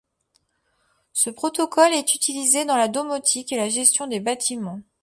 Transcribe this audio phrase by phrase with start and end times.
[1.13, 4.81] Ce protocole est utilisé dans la domotique et la gestion des bâtiments.